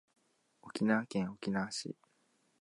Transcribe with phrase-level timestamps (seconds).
[0.63, 1.95] 沖縄県沖縄市